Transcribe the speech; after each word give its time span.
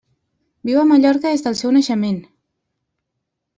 Viu 0.69 0.79
a 0.83 0.85
Mallorca 0.91 1.35
des 1.35 1.45
del 1.49 1.59
seu 1.61 1.75
naixement. 1.77 2.19